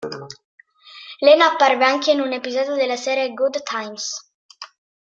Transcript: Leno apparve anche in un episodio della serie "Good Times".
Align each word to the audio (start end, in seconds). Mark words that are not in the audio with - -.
Leno 1.19 1.43
apparve 1.45 1.85
anche 1.85 2.09
in 2.09 2.21
un 2.21 2.31
episodio 2.31 2.73
della 2.73 2.95
serie 2.95 3.35
"Good 3.35 3.61
Times". 3.61 4.31